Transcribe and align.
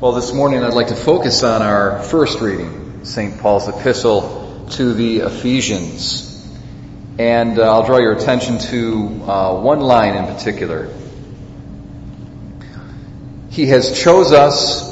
Well, 0.00 0.12
this 0.12 0.32
morning 0.32 0.64
I'd 0.64 0.72
like 0.72 0.86
to 0.86 0.96
focus 0.96 1.42
on 1.42 1.60
our 1.60 2.02
first 2.02 2.40
reading, 2.40 3.04
St. 3.04 3.38
Paul's 3.38 3.68
epistle 3.68 4.66
to 4.70 4.94
the 4.94 5.18
Ephesians. 5.18 6.42
And 7.18 7.58
uh, 7.58 7.70
I'll 7.70 7.84
draw 7.84 7.98
your 7.98 8.14
attention 8.14 8.60
to 8.70 9.30
uh, 9.30 9.60
one 9.60 9.80
line 9.80 10.16
in 10.16 10.24
particular. 10.24 10.90
He 13.50 13.66
has 13.66 14.02
chose 14.02 14.32
us 14.32 14.90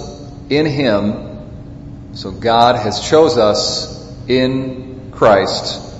in 0.51 0.67
Him, 0.67 2.13
so 2.13 2.31
God 2.31 2.77
has 2.77 3.09
chose 3.09 3.39
us 3.39 4.15
in 4.29 5.11
Christ 5.13 5.91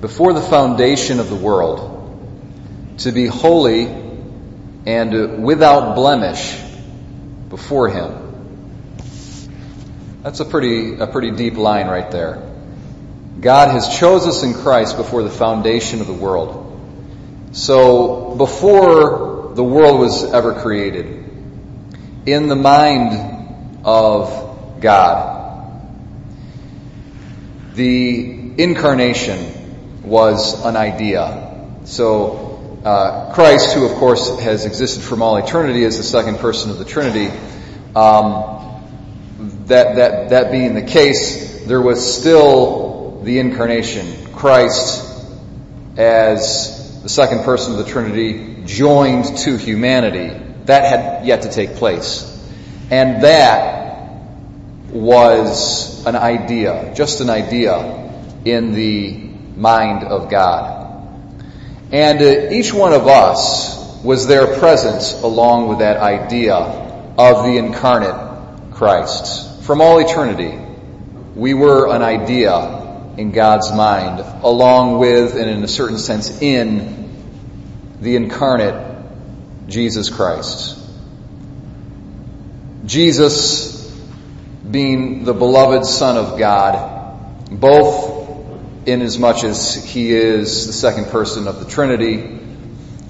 before 0.00 0.32
the 0.32 0.42
foundation 0.42 1.20
of 1.20 1.28
the 1.28 1.36
world 1.36 2.96
to 2.98 3.12
be 3.12 3.26
holy 3.26 3.86
and 4.84 5.44
without 5.44 5.94
blemish 5.94 6.60
before 7.48 7.88
Him. 7.88 8.21
That's 10.22 10.38
a 10.38 10.44
pretty, 10.44 10.94
a 11.00 11.08
pretty 11.08 11.32
deep 11.32 11.56
line 11.56 11.88
right 11.88 12.08
there. 12.08 12.40
God 13.40 13.72
has 13.72 13.98
chosen 13.98 14.30
us 14.30 14.44
in 14.44 14.54
Christ 14.54 14.96
before 14.96 15.24
the 15.24 15.30
foundation 15.30 16.00
of 16.00 16.06
the 16.06 16.12
world. 16.12 16.68
So, 17.50 18.36
before 18.36 19.52
the 19.54 19.64
world 19.64 19.98
was 19.98 20.32
ever 20.32 20.54
created, 20.54 21.24
in 22.24 22.46
the 22.46 22.54
mind 22.54 23.80
of 23.84 24.80
God, 24.80 25.82
the 27.74 28.62
incarnation 28.62 30.02
was 30.04 30.64
an 30.64 30.76
idea. 30.76 31.66
So, 31.84 32.80
uh, 32.84 33.32
Christ, 33.34 33.74
who 33.74 33.86
of 33.86 33.96
course 33.96 34.38
has 34.38 34.66
existed 34.66 35.02
from 35.02 35.20
all 35.20 35.36
eternity 35.36 35.84
as 35.84 35.96
the 35.96 36.04
second 36.04 36.38
person 36.38 36.70
of 36.70 36.78
the 36.78 36.84
Trinity, 36.84 37.28
um, 37.96 38.61
that, 39.72 39.96
that, 39.96 40.30
that 40.30 40.52
being 40.52 40.74
the 40.74 40.82
case, 40.82 41.64
there 41.66 41.80
was 41.80 42.18
still 42.18 43.20
the 43.22 43.38
incarnation. 43.38 44.32
Christ, 44.34 45.04
as 45.96 47.02
the 47.02 47.08
second 47.08 47.44
person 47.44 47.72
of 47.72 47.78
the 47.78 47.84
Trinity, 47.84 48.64
joined 48.64 49.36
to 49.38 49.56
humanity. 49.56 50.38
That 50.66 50.84
had 50.84 51.26
yet 51.26 51.42
to 51.42 51.50
take 51.50 51.74
place. 51.76 52.28
And 52.90 53.24
that 53.24 54.12
was 54.90 56.04
an 56.06 56.16
idea, 56.16 56.92
just 56.94 57.20
an 57.20 57.30
idea 57.30 58.12
in 58.44 58.72
the 58.72 59.12
mind 59.56 60.04
of 60.04 60.30
God. 60.30 60.80
And 61.90 62.20
uh, 62.20 62.52
each 62.52 62.72
one 62.72 62.92
of 62.92 63.06
us 63.06 64.02
was 64.02 64.26
there 64.26 64.58
present 64.58 65.22
along 65.22 65.68
with 65.68 65.78
that 65.78 65.96
idea 65.96 66.54
of 66.54 67.44
the 67.44 67.56
incarnate 67.56 68.72
Christ. 68.72 69.51
From 69.62 69.80
all 69.80 70.00
eternity, 70.00 70.58
we 71.36 71.54
were 71.54 71.94
an 71.94 72.02
idea 72.02 73.14
in 73.16 73.30
God's 73.30 73.70
mind, 73.70 74.18
along 74.42 74.98
with, 74.98 75.36
and 75.36 75.48
in 75.48 75.62
a 75.62 75.68
certain 75.68 75.98
sense, 75.98 76.42
in 76.42 77.08
the 78.00 78.16
incarnate 78.16 79.04
Jesus 79.68 80.10
Christ. 80.10 80.76
Jesus 82.86 83.88
being 84.68 85.22
the 85.22 85.32
beloved 85.32 85.86
Son 85.86 86.16
of 86.16 86.40
God, 86.40 87.48
both 87.48 88.88
in 88.88 89.00
as 89.00 89.16
much 89.16 89.44
as 89.44 89.76
he 89.76 90.10
is 90.10 90.66
the 90.66 90.72
second 90.72 91.06
person 91.06 91.46
of 91.46 91.60
the 91.60 91.70
Trinity, 91.70 92.40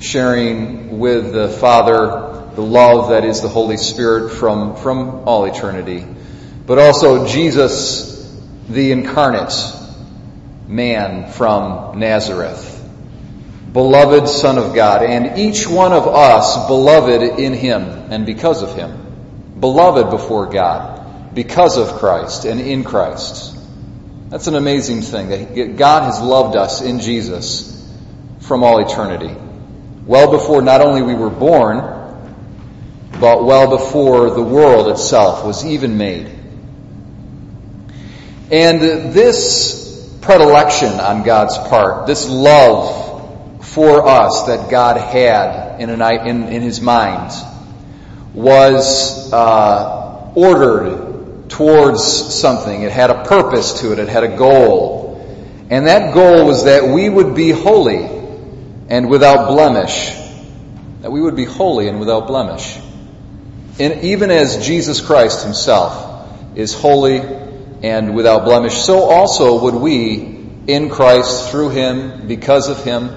sharing 0.01 0.99
with 0.99 1.33
the 1.33 1.49
Father 1.49 2.51
the 2.55 2.63
love 2.63 3.09
that 3.09 3.25
is 3.25 3.41
the 3.41 3.49
Holy 3.49 3.79
Spirit 3.79 4.33
from, 4.35 4.77
from 4.77 5.27
all 5.27 5.47
eternity 5.47 6.05
but 6.67 6.79
also 6.79 7.27
Jesus, 7.27 8.31
the 8.69 8.93
incarnate 8.93 9.53
man 10.69 11.31
from 11.33 11.99
Nazareth. 11.99 12.79
Beloved 13.73 14.29
Son 14.29 14.59
of 14.59 14.75
God, 14.75 15.03
and 15.03 15.39
each 15.39 15.67
one 15.67 15.93
of 15.93 16.07
us 16.07 16.67
beloved 16.67 17.41
in 17.41 17.55
Him 17.55 17.83
and 18.13 18.27
because 18.27 18.63
of 18.63 18.75
Him. 18.75 19.61
Beloved 19.61 20.11
before 20.11 20.47
God 20.47 20.93
because 21.35 21.79
of 21.79 21.99
Christ 21.99 22.45
and 22.45 22.61
in 22.61 22.85
Christ. 22.85 23.57
That's 24.29 24.47
an 24.47 24.55
amazing 24.55 25.03
thing 25.03 25.29
that 25.29 25.77
God 25.77 26.05
has 26.05 26.21
loved 26.21 26.57
us 26.57 26.83
in 26.83 27.01
Jesus 27.01 27.69
from 28.41 28.65
all 28.65 28.81
eternity. 28.87 29.35
Well 30.07 30.31
before 30.31 30.63
not 30.63 30.81
only 30.81 31.03
we 31.03 31.15
were 31.15 31.31
born, 31.31 31.77
but 33.21 33.45
well 33.45 33.71
before 33.71 34.31
the 34.31 34.43
world 34.43 34.89
itself 34.89 35.45
was 35.45 35.65
even 35.65 35.97
made. 35.97 36.42
And 38.53 39.15
this 39.15 39.83
predilection 40.21 41.01
on 41.01 41.23
God's 41.23 41.57
part, 41.57 42.07
this 42.07 42.29
love 42.29 43.65
for 43.65 44.07
us 44.07 44.43
that 44.43 44.71
God 44.71 44.99
had 44.99 45.81
in, 45.81 45.89
an, 45.89 46.03
in, 46.27 46.49
in 46.49 46.61
His 46.61 46.79
mind, 46.83 47.33
was 48.35 49.33
uh, 49.33 50.33
ordered 50.35 51.49
towards 51.49 52.05
something. 52.05 52.83
It 52.83 52.93
had 52.93 53.09
a 53.09 53.25
purpose 53.25 53.81
to 53.81 53.93
it. 53.93 53.99
It 53.99 54.09
had 54.09 54.25
a 54.25 54.37
goal. 54.37 55.67
And 55.71 55.87
that 55.87 56.13
goal 56.13 56.47
was 56.47 56.65
that 56.65 56.85
we 56.85 57.09
would 57.09 57.35
be 57.35 57.53
holy 57.53 58.05
and 58.91 59.09
without 59.09 59.49
blemish. 59.49 60.15
That 61.01 61.11
we 61.11 61.23
would 61.23 61.37
be 61.37 61.47
holy 61.47 61.89
and 61.89 62.01
without 62.01 62.27
blemish. 62.27 62.79
And 63.81 64.05
even 64.05 64.31
as 64.31 64.67
Jesus 64.67 65.01
Christ 65.01 65.43
Himself 65.43 66.29
is 66.55 66.75
holy 66.75 67.42
and 67.83 68.15
without 68.15 68.45
blemish, 68.45 68.75
so 68.75 69.05
also 69.05 69.63
would 69.65 69.75
we 69.75 70.41
in 70.67 70.89
Christ 70.89 71.51
through 71.51 71.71
Him, 71.71 72.29
because 72.29 72.69
of 72.69 72.85
Him, 72.85 73.11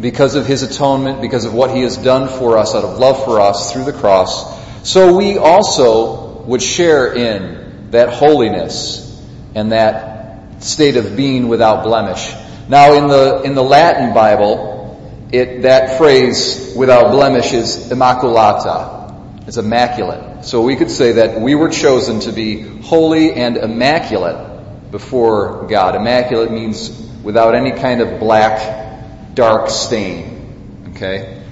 because 0.00 0.34
of 0.34 0.46
His 0.46 0.62
atonement, 0.62 1.20
because 1.20 1.44
of 1.44 1.54
what 1.54 1.74
He 1.74 1.82
has 1.82 1.96
done 1.96 2.28
for 2.28 2.58
us 2.58 2.74
out 2.74 2.84
of 2.84 2.98
love 2.98 3.24
for 3.24 3.40
us 3.40 3.72
through 3.72 3.84
the 3.84 3.92
cross, 3.92 4.60
so 4.88 5.16
we 5.16 5.38
also 5.38 6.42
would 6.42 6.62
share 6.62 7.14
in 7.14 7.90
that 7.90 8.12
holiness 8.12 9.08
and 9.54 9.72
that 9.72 10.62
state 10.62 10.96
of 10.96 11.16
being 11.16 11.48
without 11.48 11.84
blemish. 11.84 12.32
Now 12.68 12.94
in 12.94 13.08
the, 13.08 13.42
in 13.42 13.54
the 13.54 13.62
Latin 13.62 14.14
Bible, 14.14 15.28
it, 15.32 15.62
that 15.62 15.98
phrase 15.98 16.74
without 16.76 17.10
blemish 17.10 17.52
is 17.52 17.90
immaculata. 17.90 19.01
It's 19.46 19.56
immaculate. 19.56 20.44
So 20.44 20.62
we 20.62 20.76
could 20.76 20.90
say 20.90 21.12
that 21.12 21.40
we 21.40 21.54
were 21.54 21.68
chosen 21.68 22.20
to 22.20 22.32
be 22.32 22.60
holy 22.60 23.32
and 23.32 23.56
immaculate 23.56 24.90
before 24.90 25.66
God. 25.68 25.96
Immaculate 25.96 26.52
means 26.52 26.90
without 27.22 27.54
any 27.54 27.72
kind 27.72 28.00
of 28.00 28.20
black, 28.20 29.34
dark 29.34 29.68
stain. 29.70 30.90
Okay? 30.90 31.42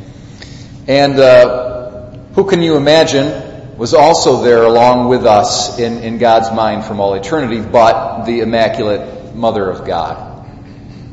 And 0.86 1.18
uh, 1.18 2.16
who 2.34 2.44
can 2.44 2.62
you 2.62 2.76
imagine 2.76 3.76
was 3.76 3.94
also 3.94 4.42
there 4.42 4.64
along 4.64 5.08
with 5.08 5.24
us 5.24 5.78
in, 5.78 6.02
in 6.02 6.18
God's 6.18 6.52
mind 6.52 6.84
from 6.84 7.00
all 7.00 7.14
eternity, 7.14 7.60
but 7.60 8.24
the 8.26 8.40
Immaculate 8.40 9.34
Mother 9.34 9.70
of 9.70 9.86
God. 9.86 10.46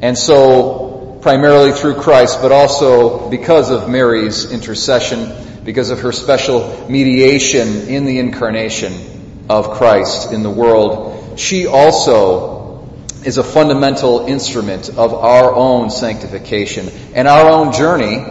And 0.01 0.17
so, 0.17 1.17
primarily 1.21 1.71
through 1.71 1.95
Christ, 1.95 2.41
but 2.41 2.51
also 2.51 3.29
because 3.29 3.71
of 3.71 3.89
Mary's 3.89 4.51
intercession, 4.51 5.46
because 5.67 5.89
of 5.89 5.99
her 5.99 6.13
special 6.13 6.89
mediation 6.89 7.89
in 7.89 8.05
the 8.05 8.19
incarnation 8.19 9.45
of 9.49 9.71
Christ 9.71 10.31
in 10.31 10.41
the 10.41 10.49
world, 10.49 11.37
she 11.37 11.67
also 11.67 12.87
is 13.25 13.37
a 13.37 13.43
fundamental 13.43 14.27
instrument 14.27 14.87
of 14.87 15.13
our 15.13 15.53
own 15.53 15.89
sanctification 15.89 16.89
and 17.13 17.27
our 17.27 17.49
own 17.49 17.73
journey 17.73 18.25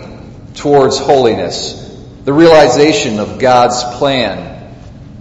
towards 0.54 0.96
holiness. 0.96 1.74
The 2.24 2.32
realization 2.32 3.20
of 3.20 3.38
God's 3.38 3.84
plan 3.98 4.74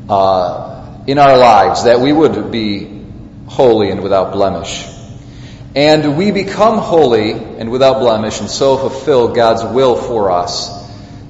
uh, 0.07 1.03
in 1.07 1.19
our 1.19 1.37
lives 1.37 1.84
that 1.84 1.99
we 1.99 2.13
would 2.13 2.49
be 2.49 3.03
holy 3.47 3.91
and 3.91 4.01
without 4.01 4.31
blemish. 4.31 4.87
And 5.75 6.17
we 6.17 6.31
become 6.31 6.78
holy 6.78 7.34
and 7.34 7.69
without 7.69 7.99
blemish 7.99 8.40
and 8.40 8.49
so 8.49 8.78
fulfill 8.78 9.34
God's 9.34 9.66
will 9.66 9.97
for 9.97 10.31
us 10.31 10.84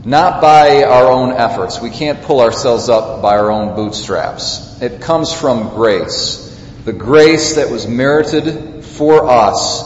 not 0.06 0.40
by 0.40 0.84
our 0.84 1.12
own 1.12 1.34
efforts. 1.34 1.82
We 1.82 1.90
can't 1.90 2.22
pull 2.22 2.40
ourselves 2.40 2.90
up 2.90 3.24
by 3.24 3.38
our 3.38 3.50
own 3.50 3.76
bootstraps. 3.76 4.82
It 4.82 5.02
comes 5.02 5.34
from 5.34 5.70
grace. 5.70 6.44
The 6.86 6.94
grace 6.94 7.56
that 7.56 7.72
was 7.72 7.88
merited 7.88 8.86
for 8.86 9.28
us 9.28 9.84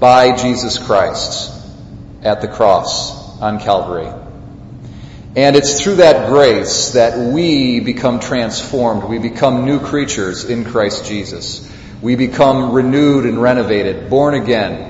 by 0.00 0.36
Jesus 0.36 0.76
Christ 0.76 1.52
at 2.22 2.40
the 2.40 2.48
cross 2.48 3.40
on 3.40 3.60
Calvary. 3.60 4.12
And 5.36 5.54
it's 5.54 5.80
through 5.80 5.96
that 5.96 6.28
grace 6.28 6.94
that 6.94 7.32
we 7.32 7.78
become 7.78 8.18
transformed. 8.18 9.04
We 9.04 9.18
become 9.20 9.64
new 9.64 9.78
creatures 9.78 10.44
in 10.44 10.64
Christ 10.64 11.04
Jesus. 11.04 11.70
We 12.02 12.16
become 12.16 12.72
renewed 12.72 13.26
and 13.26 13.40
renovated, 13.40 14.10
born 14.10 14.34
again, 14.34 14.89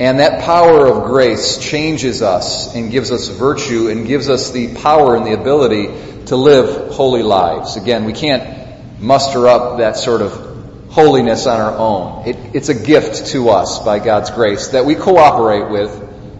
and 0.00 0.18
that 0.20 0.42
power 0.42 0.86
of 0.86 1.04
grace 1.04 1.58
changes 1.58 2.22
us 2.22 2.74
and 2.74 2.90
gives 2.90 3.10
us 3.10 3.28
virtue 3.28 3.88
and 3.88 4.06
gives 4.06 4.28
us 4.28 4.50
the 4.50 4.74
power 4.76 5.16
and 5.16 5.26
the 5.26 5.34
ability 5.34 5.86
to 6.26 6.36
live 6.36 6.94
holy 6.94 7.22
lives. 7.22 7.76
Again, 7.76 8.04
we 8.04 8.12
can't 8.12 9.00
muster 9.00 9.48
up 9.48 9.78
that 9.78 9.96
sort 9.96 10.22
of 10.22 10.88
holiness 10.90 11.46
on 11.46 11.60
our 11.60 11.76
own. 11.76 12.26
It, 12.26 12.36
it's 12.54 12.68
a 12.68 12.74
gift 12.74 13.28
to 13.28 13.50
us 13.50 13.78
by 13.80 13.98
God's 13.98 14.30
grace 14.30 14.68
that 14.68 14.84
we 14.84 14.94
cooperate 14.94 15.70
with, 15.70 15.90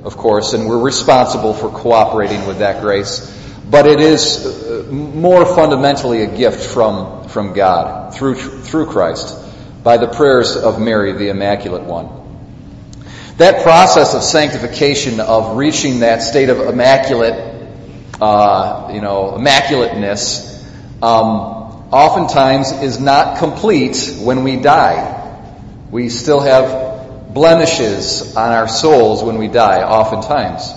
of 0.05 0.17
course, 0.17 0.53
and 0.53 0.67
we're 0.67 0.83
responsible 0.83 1.55
for 1.55 1.69
cooperating 1.69 2.47
with 2.47 2.59
that 2.59 2.83
grace. 2.83 3.39
But 3.69 3.87
it 3.87 4.01
is 4.01 4.45
uh, 4.45 4.87
more 4.91 5.47
fundamentally 5.47 6.23
a 6.23 6.37
gift 6.37 6.71
from, 6.71 7.29
from 7.29 7.55
God 7.55 8.15
through, 8.15 8.35
through 8.35 8.87
Christ 8.87 9.39
by 9.83 9.97
the 9.97 10.09
prayers 10.09 10.57
of 10.57 10.81
Mary, 10.81 11.13
the 11.13 11.29
Immaculate 11.29 11.83
One. 11.83 12.22
That 13.39 13.63
process 13.63 14.15
of 14.15 14.23
sanctification, 14.23 15.21
of 15.21 15.57
reaching 15.57 16.01
that 16.01 16.23
state 16.23 16.51
of 16.51 16.61
immaculate, 16.61 17.35
uh, 18.21 18.91
you 18.93 19.01
know, 19.01 19.33
immaculateness, 19.39 20.63
um, 21.03 21.89
oftentimes 21.91 22.73
is 22.73 23.01
not 23.01 23.39
complete 23.39 24.17
when 24.21 24.45
we 24.45 24.57
die. 24.57 25.19
We 25.91 26.09
still 26.11 26.41
have 26.41 27.33
blemishes 27.33 28.37
on 28.37 28.53
our 28.53 28.69
souls 28.69 29.23
when 29.23 29.39
we 29.39 29.49
die, 29.49 29.83
oftentimes. 29.83 30.71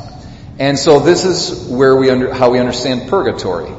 And 0.57 0.79
so 0.79 0.99
this 0.99 1.25
is 1.25 1.67
where 1.67 1.95
we 1.95 2.09
under, 2.09 2.33
how 2.33 2.51
we 2.51 2.59
understand 2.59 3.09
purgatory. 3.09 3.69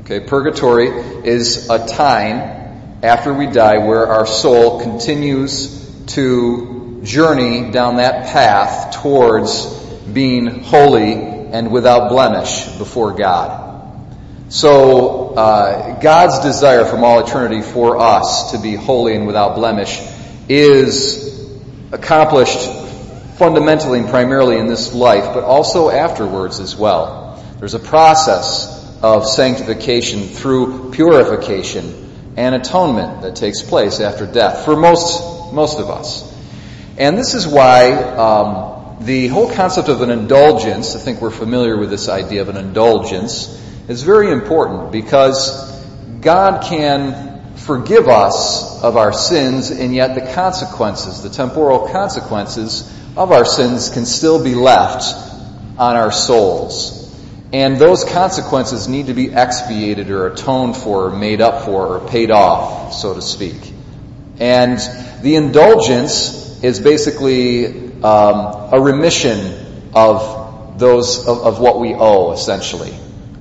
Okay, 0.00 0.20
purgatory 0.20 0.88
is 0.88 1.68
a 1.68 1.86
time 1.86 3.00
after 3.02 3.34
we 3.34 3.46
die 3.46 3.86
where 3.86 4.06
our 4.06 4.26
soul 4.26 4.80
continues 4.80 5.84
to 6.06 6.73
journey 7.04 7.70
down 7.70 7.96
that 7.96 8.26
path 8.32 9.02
towards 9.02 9.66
being 10.12 10.62
holy 10.62 11.12
and 11.12 11.70
without 11.70 12.08
blemish 12.08 12.66
before 12.78 13.12
God. 13.12 13.62
So, 14.48 15.34
uh, 15.34 16.00
God's 16.00 16.40
desire 16.40 16.84
from 16.84 17.04
all 17.04 17.20
eternity 17.20 17.62
for 17.62 17.98
us 17.98 18.52
to 18.52 18.58
be 18.58 18.74
holy 18.74 19.14
and 19.14 19.26
without 19.26 19.54
blemish 19.54 20.00
is 20.48 21.48
accomplished 21.92 22.70
fundamentally 23.36 24.00
and 24.00 24.08
primarily 24.08 24.58
in 24.58 24.66
this 24.66 24.92
life, 24.94 25.34
but 25.34 25.44
also 25.44 25.90
afterwards 25.90 26.60
as 26.60 26.76
well. 26.76 27.42
There's 27.58 27.74
a 27.74 27.80
process 27.80 29.00
of 29.02 29.26
sanctification 29.26 30.22
through 30.22 30.92
purification 30.92 32.32
and 32.36 32.54
atonement 32.54 33.22
that 33.22 33.36
takes 33.36 33.62
place 33.62 34.00
after 34.00 34.26
death 34.26 34.64
for 34.64 34.76
most, 34.76 35.52
most 35.52 35.78
of 35.78 35.90
us. 35.90 36.33
And 36.96 37.18
this 37.18 37.34
is 37.34 37.46
why 37.46 37.92
um, 37.92 39.04
the 39.04 39.26
whole 39.28 39.50
concept 39.52 39.88
of 39.88 40.00
an 40.00 40.10
indulgence, 40.10 40.94
I 40.94 41.00
think 41.00 41.20
we're 41.20 41.30
familiar 41.30 41.76
with 41.76 41.90
this 41.90 42.08
idea 42.08 42.42
of 42.42 42.48
an 42.48 42.56
indulgence, 42.56 43.48
is 43.88 44.02
very 44.02 44.30
important 44.30 44.92
because 44.92 45.72
God 46.20 46.62
can 46.64 47.56
forgive 47.56 48.08
us 48.08 48.82
of 48.82 48.96
our 48.96 49.12
sins, 49.12 49.70
and 49.70 49.94
yet 49.94 50.14
the 50.14 50.32
consequences, 50.34 51.22
the 51.22 51.30
temporal 51.30 51.88
consequences 51.88 52.88
of 53.16 53.32
our 53.32 53.44
sins, 53.44 53.88
can 53.88 54.06
still 54.06 54.42
be 54.42 54.54
left 54.54 55.02
on 55.78 55.96
our 55.96 56.12
souls. 56.12 57.00
And 57.52 57.76
those 57.76 58.04
consequences 58.04 58.88
need 58.88 59.06
to 59.06 59.14
be 59.14 59.32
expiated 59.32 60.10
or 60.10 60.28
atoned 60.28 60.76
for, 60.76 61.06
or 61.06 61.10
made 61.10 61.40
up 61.40 61.64
for, 61.64 61.96
or 61.96 62.08
paid 62.08 62.30
off, 62.30 62.92
so 62.92 63.14
to 63.14 63.22
speak. 63.22 63.72
And 64.38 64.78
the 65.22 65.36
indulgence 65.36 66.43
is 66.64 66.80
basically 66.80 67.66
um, 68.02 68.72
a 68.72 68.80
remission 68.80 69.90
of 69.92 70.78
those 70.78 71.28
of, 71.28 71.42
of, 71.42 71.60
what 71.60 71.78
we 71.78 71.92
owe, 71.92 72.32
essentially. 72.32 72.94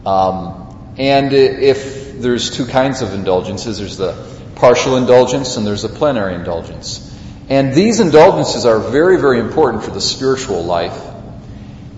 Um, 0.05 0.93
and 0.97 1.31
if 1.31 2.19
there's 2.19 2.51
two 2.51 2.65
kinds 2.65 3.01
of 3.01 3.13
indulgences, 3.13 3.79
there's 3.79 3.95
the 3.95 4.13
partial 4.55 4.97
indulgence 4.97 5.55
and 5.55 5.65
there's 5.65 5.85
a 5.85 5.89
plenary 5.89 6.35
indulgence. 6.35 7.09
And 7.47 7.73
these 7.73 8.01
indulgences 8.01 8.65
are 8.65 8.79
very, 8.79 9.17
very 9.17 9.39
important 9.39 9.85
for 9.85 9.91
the 9.91 10.01
spiritual 10.01 10.65
life, 10.65 11.01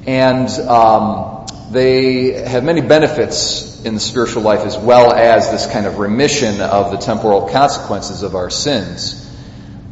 and 0.05 0.47
um, 0.69 1.47
they 1.71 2.33
have 2.33 2.63
many 2.63 2.81
benefits 2.81 3.83
in 3.83 3.95
the 3.95 3.99
spiritual 3.99 4.43
life 4.43 4.61
as 4.61 4.77
well 4.77 5.11
as 5.11 5.49
this 5.49 5.65
kind 5.65 5.87
of 5.87 5.97
remission 5.97 6.61
of 6.61 6.91
the 6.91 6.97
temporal 6.97 7.49
consequences 7.49 8.21
of 8.21 8.35
our 8.35 8.51
sins. 8.51 9.23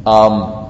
Um, 0.06 0.63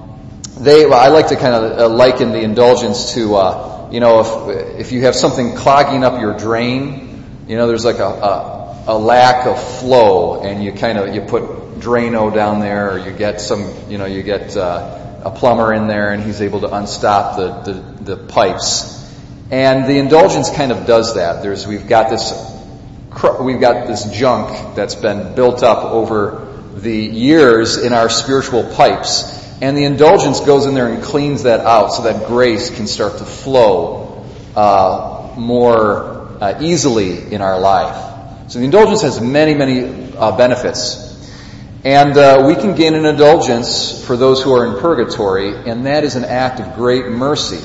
they, 0.58 0.86
well, 0.86 1.00
I 1.00 1.08
like 1.08 1.28
to 1.28 1.36
kind 1.36 1.54
of 1.54 1.78
uh, 1.78 1.88
liken 1.88 2.30
the 2.30 2.40
indulgence 2.40 3.14
to, 3.14 3.34
uh, 3.34 3.88
you 3.90 4.00
know, 4.00 4.50
if, 4.50 4.80
if 4.80 4.92
you 4.92 5.02
have 5.02 5.16
something 5.16 5.56
clogging 5.56 6.04
up 6.04 6.20
your 6.20 6.36
drain, 6.36 7.44
you 7.48 7.56
know, 7.56 7.66
there's 7.66 7.84
like 7.84 7.98
a, 7.98 8.04
a, 8.04 8.84
a 8.88 8.98
lack 8.98 9.46
of 9.46 9.60
flow 9.80 10.42
and 10.42 10.62
you 10.62 10.72
kind 10.72 10.98
of, 10.98 11.14
you 11.14 11.22
put 11.22 11.42
Drano 11.80 12.32
down 12.32 12.60
there 12.60 12.92
or 12.92 12.98
you 12.98 13.12
get 13.12 13.40
some, 13.40 13.90
you 13.90 13.98
know, 13.98 14.04
you 14.04 14.22
get 14.22 14.56
uh, 14.56 15.22
a 15.24 15.30
plumber 15.30 15.72
in 15.74 15.88
there 15.88 16.12
and 16.12 16.22
he's 16.22 16.40
able 16.40 16.60
to 16.60 16.68
unstop 16.68 17.36
the, 17.36 17.72
the, 17.72 18.14
the 18.14 18.16
pipes. 18.16 18.92
And 19.50 19.88
the 19.88 19.98
indulgence 19.98 20.50
kind 20.50 20.70
of 20.70 20.86
does 20.86 21.16
that. 21.16 21.42
There's, 21.42 21.66
we've 21.66 21.88
got 21.88 22.10
this, 22.10 22.32
we've 23.40 23.60
got 23.60 23.88
this 23.88 24.04
junk 24.16 24.76
that's 24.76 24.94
been 24.94 25.34
built 25.34 25.64
up 25.64 25.84
over 25.84 26.46
the 26.76 26.96
years 26.96 27.76
in 27.76 27.92
our 27.92 28.08
spiritual 28.08 28.72
pipes 28.74 29.33
and 29.60 29.76
the 29.76 29.84
indulgence 29.84 30.40
goes 30.40 30.66
in 30.66 30.74
there 30.74 30.88
and 30.88 31.02
cleans 31.02 31.44
that 31.44 31.60
out 31.60 31.88
so 31.88 32.02
that 32.02 32.26
grace 32.26 32.74
can 32.74 32.86
start 32.86 33.18
to 33.18 33.24
flow 33.24 34.24
uh, 34.56 35.34
more 35.36 36.28
uh, 36.40 36.58
easily 36.60 37.32
in 37.32 37.40
our 37.40 37.58
life. 37.58 38.50
So 38.50 38.58
the 38.58 38.64
indulgence 38.64 39.02
has 39.02 39.20
many, 39.20 39.54
many 39.54 40.12
uh, 40.16 40.36
benefits. 40.36 41.02
And 41.84 42.16
uh, 42.16 42.44
we 42.46 42.54
can 42.54 42.74
gain 42.74 42.94
an 42.94 43.04
indulgence 43.04 44.04
for 44.04 44.16
those 44.16 44.42
who 44.42 44.54
are 44.54 44.64
in 44.66 44.80
purgatory, 44.80 45.54
and 45.54 45.86
that 45.86 46.04
is 46.04 46.16
an 46.16 46.24
act 46.24 46.60
of 46.60 46.74
great 46.74 47.06
mercy 47.06 47.60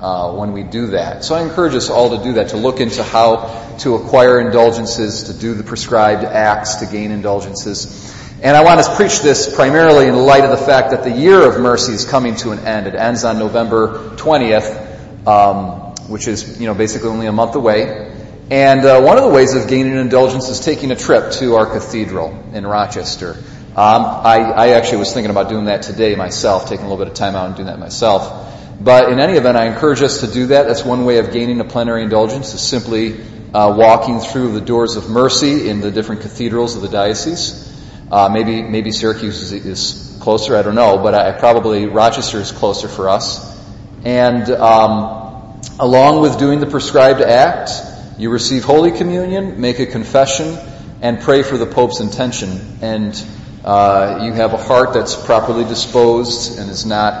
uh, 0.00 0.32
when 0.32 0.52
we 0.52 0.62
do 0.62 0.88
that. 0.88 1.24
So 1.24 1.34
I 1.34 1.42
encourage 1.42 1.74
us 1.74 1.90
all 1.90 2.16
to 2.16 2.24
do 2.24 2.34
that, 2.34 2.50
to 2.50 2.56
look 2.56 2.80
into 2.80 3.02
how 3.02 3.76
to 3.80 3.94
acquire 3.96 4.40
indulgences, 4.40 5.24
to 5.24 5.34
do 5.34 5.54
the 5.54 5.64
prescribed 5.64 6.24
acts 6.24 6.76
to 6.76 6.86
gain 6.86 7.10
indulgences. 7.10 8.14
And 8.40 8.56
I 8.56 8.62
want 8.62 8.80
to 8.84 8.94
preach 8.94 9.20
this 9.20 9.52
primarily 9.52 10.06
in 10.06 10.14
light 10.14 10.44
of 10.44 10.50
the 10.50 10.64
fact 10.64 10.92
that 10.92 11.02
the 11.02 11.10
year 11.10 11.40
of 11.40 11.60
mercy 11.60 11.92
is 11.92 12.04
coming 12.04 12.36
to 12.36 12.52
an 12.52 12.60
end. 12.60 12.86
It 12.86 12.94
ends 12.94 13.24
on 13.24 13.40
November 13.40 14.14
20th, 14.14 15.26
um, 15.26 15.96
which 16.08 16.28
is, 16.28 16.60
you 16.60 16.68
know, 16.68 16.74
basically 16.74 17.08
only 17.08 17.26
a 17.26 17.32
month 17.32 17.56
away. 17.56 18.14
And 18.48 18.84
uh, 18.84 19.02
one 19.02 19.18
of 19.18 19.24
the 19.24 19.30
ways 19.30 19.56
of 19.56 19.66
gaining 19.66 19.96
indulgence 19.96 20.48
is 20.48 20.60
taking 20.60 20.92
a 20.92 20.94
trip 20.94 21.32
to 21.32 21.56
our 21.56 21.66
cathedral 21.66 22.28
in 22.54 22.64
Rochester. 22.64 23.32
Um, 23.70 24.04
I, 24.04 24.52
I 24.54 24.68
actually 24.68 24.98
was 24.98 25.12
thinking 25.12 25.32
about 25.32 25.48
doing 25.48 25.64
that 25.64 25.82
today 25.82 26.14
myself, 26.14 26.68
taking 26.68 26.86
a 26.86 26.88
little 26.88 27.04
bit 27.04 27.10
of 27.10 27.18
time 27.18 27.34
out 27.34 27.46
and 27.46 27.56
doing 27.56 27.66
that 27.66 27.80
myself. 27.80 28.54
But 28.80 29.10
in 29.10 29.18
any 29.18 29.32
event, 29.32 29.56
I 29.56 29.66
encourage 29.66 30.00
us 30.00 30.20
to 30.20 30.28
do 30.28 30.46
that. 30.46 30.68
That's 30.68 30.84
one 30.84 31.04
way 31.04 31.18
of 31.18 31.32
gaining 31.32 31.58
a 31.58 31.64
plenary 31.64 32.04
indulgence, 32.04 32.54
is 32.54 32.60
simply 32.60 33.20
uh, 33.52 33.74
walking 33.76 34.20
through 34.20 34.52
the 34.52 34.60
doors 34.60 34.94
of 34.94 35.10
mercy 35.10 35.68
in 35.68 35.80
the 35.80 35.90
different 35.90 36.20
cathedrals 36.20 36.76
of 36.76 36.82
the 36.82 36.88
diocese. 36.88 37.74
Uh, 38.10 38.28
maybe 38.32 38.62
maybe 38.62 38.90
Syracuse 38.90 39.42
is, 39.42 39.52
is, 39.52 40.18
closer. 40.20 40.56
I 40.56 40.62
don't 40.62 40.74
know, 40.74 40.98
but 40.98 41.14
I, 41.14 41.32
probably 41.32 41.86
Rochester 41.86 42.38
is 42.38 42.52
closer 42.52 42.88
for 42.88 43.08
us. 43.08 43.56
And 44.04 44.50
um, 44.50 45.60
along 45.78 46.22
with 46.22 46.38
doing 46.38 46.60
the 46.60 46.66
prescribed 46.66 47.20
act, 47.20 47.70
you 48.18 48.30
receive 48.30 48.64
Holy 48.64 48.90
Communion, 48.90 49.60
make 49.60 49.78
a 49.78 49.86
confession, 49.86 50.58
and 51.00 51.20
pray 51.20 51.42
for 51.42 51.56
the 51.56 51.66
Pope's 51.66 52.00
intention. 52.00 52.78
And 52.82 53.24
uh, 53.64 54.20
you 54.24 54.32
have 54.32 54.54
a 54.54 54.56
heart 54.56 54.94
that's 54.94 55.14
properly 55.14 55.64
disposed 55.64 56.58
and 56.58 56.70
is 56.70 56.84
not 56.84 57.12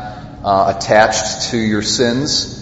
uh, 0.42 0.74
attached 0.76 1.50
to 1.50 1.58
your 1.58 1.82
sins. 1.82 2.56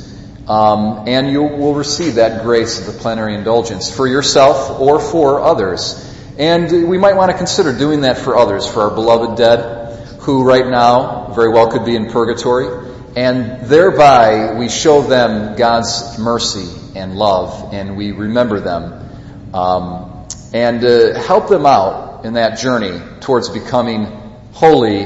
Um, 0.48 1.08
and 1.08 1.30
you 1.30 1.42
will 1.42 1.74
receive 1.74 2.16
that 2.16 2.42
grace 2.42 2.78
of 2.78 2.86
the 2.86 3.00
plenary 3.00 3.34
indulgence 3.34 3.90
for 3.94 4.06
yourself 4.06 4.80
or 4.80 5.00
for 5.00 5.40
others. 5.40 6.05
And 6.38 6.88
we 6.88 6.98
might 6.98 7.16
want 7.16 7.30
to 7.30 7.36
consider 7.36 7.76
doing 7.76 8.02
that 8.02 8.18
for 8.18 8.36
others, 8.36 8.70
for 8.70 8.82
our 8.82 8.90
beloved 8.90 9.38
dead, 9.38 10.20
who 10.20 10.44
right 10.44 10.66
now 10.66 11.32
very 11.32 11.48
well 11.48 11.70
could 11.70 11.84
be 11.86 11.96
in 11.96 12.10
purgatory. 12.10 12.92
And 13.16 13.66
thereby 13.66 14.52
we 14.54 14.68
show 14.68 15.00
them 15.00 15.56
God's 15.56 16.18
mercy 16.18 16.68
and 16.94 17.16
love, 17.16 17.72
and 17.72 17.96
we 17.96 18.12
remember 18.12 18.60
them, 18.60 19.54
um, 19.54 20.26
and 20.52 20.84
uh, 20.84 21.18
help 21.18 21.48
them 21.48 21.64
out 21.64 22.26
in 22.26 22.34
that 22.34 22.58
journey 22.58 23.00
towards 23.20 23.48
becoming 23.48 24.04
holy 24.52 25.04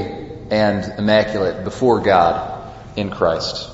and 0.49 0.99
immaculate 0.99 1.63
before 1.63 2.01
God 2.01 2.73
in 2.97 3.09
Christ. 3.09 3.70